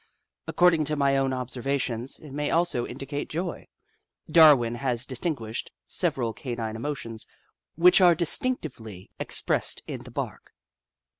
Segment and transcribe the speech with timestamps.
[0.47, 3.67] According to my own observa tions, it may also indicate joy.
[4.31, 7.27] Darwin has dis tincTuished several canine emotions
[7.75, 10.53] which are distinctively expressed in the bark.